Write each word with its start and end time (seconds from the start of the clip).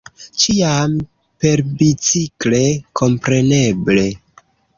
Ĉiam 0.43 0.95
perbicikle, 1.45 2.63
kompreneble! 3.03 4.09